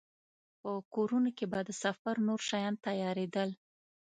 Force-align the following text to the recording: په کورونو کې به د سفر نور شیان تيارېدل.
په 0.61 0.71
کورونو 0.93 1.29
کې 1.37 1.45
به 1.51 1.59
د 1.67 1.69
سفر 1.83 2.15
نور 2.27 2.39
شیان 2.49 2.73
تيارېدل. 2.85 3.49